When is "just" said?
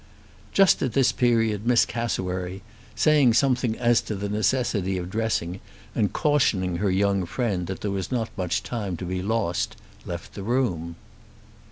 0.51-0.81